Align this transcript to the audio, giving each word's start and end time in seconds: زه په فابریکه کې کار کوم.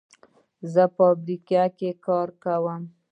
زه 0.73 0.83
په 0.87 0.91
فابریکه 0.95 1.63
کې 1.77 1.89
کار 2.05 2.27
کوم. 2.43 2.81